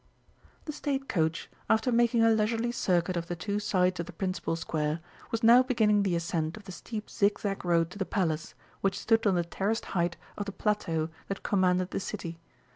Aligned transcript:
The 0.65 0.71
State 0.73 1.07
Coach, 1.07 1.47
after 1.69 1.91
making 1.91 2.23
a 2.23 2.31
leisurely 2.31 2.71
circuit 2.71 3.15
of 3.15 3.27
the 3.27 3.35
two 3.35 3.59
sides 3.59 3.99
of 3.99 4.07
the 4.07 4.11
principal 4.11 4.55
square, 4.55 4.99
was 5.29 5.43
now 5.43 5.61
beginning 5.61 6.01
the 6.01 6.15
ascent 6.15 6.57
of 6.57 6.63
the 6.63 6.71
steep 6.71 7.07
zigzag 7.07 7.63
road 7.63 7.91
to 7.91 7.99
the 7.99 8.03
Palace, 8.05 8.55
which 8.79 8.97
stood 8.97 9.27
on 9.27 9.35
the 9.35 9.43
terraced 9.43 9.85
height 9.93 10.17
of 10.39 10.45
the 10.47 10.53
plateau 10.53 11.09
that 11.27 11.43
commanded 11.43 11.91
the 11.91 11.99
city. 11.99 12.39